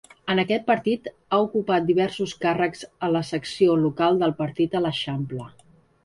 En 0.33 0.39
aquest 0.43 0.63
partit 0.69 1.07
ha 1.35 1.39
ocupat 1.47 1.83
diversos 1.89 2.33
càrrecs 2.45 2.81
a 3.07 3.09
la 3.15 3.21
secció 3.27 3.75
local 3.83 4.17
del 4.23 4.33
partit 4.39 4.73
a 4.79 4.83
l'Eixample. 4.87 5.47